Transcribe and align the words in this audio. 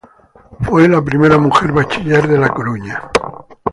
Fue 0.61 0.89
la 0.89 0.99
primera 0.99 1.37
mujer 1.37 1.71
bachiller 1.71 2.27
de 2.27 2.39
La 2.39 2.49
Coruña. 2.49 3.11